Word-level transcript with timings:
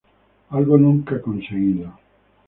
Algo 0.57 0.79
nunca 0.79 1.21
conseguido. 1.21 1.87